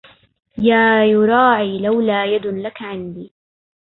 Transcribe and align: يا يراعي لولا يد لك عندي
يا 0.57 1.05
يراعي 1.05 1.79
لولا 1.79 2.25
يد 2.25 2.45
لك 2.47 2.81
عندي 2.81 3.33